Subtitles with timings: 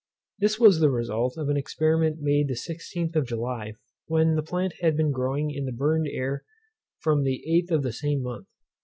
[0.39, 3.75] This was the result of an experiment made the 16th of July,
[4.07, 6.43] when the plant had been growing in the burned air
[6.97, 8.47] from the 8th of the same month.